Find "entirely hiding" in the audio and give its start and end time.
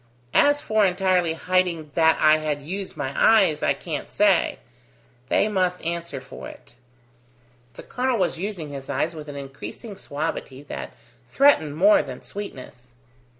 0.83-1.91